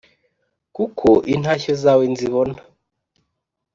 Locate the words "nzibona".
2.13-2.57